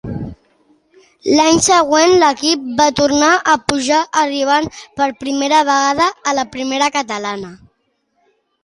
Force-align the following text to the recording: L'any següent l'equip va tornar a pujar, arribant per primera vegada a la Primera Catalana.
L'any 1.39 1.59
següent 1.65 2.13
l'equip 2.23 2.63
va 2.79 2.87
tornar 3.01 3.29
a 3.53 3.57
pujar, 3.67 4.01
arribant 4.25 4.71
per 5.03 5.11
primera 5.23 5.63
vegada 5.71 6.11
a 6.33 6.37
la 6.41 6.49
Primera 6.59 6.91
Catalana. 6.99 7.55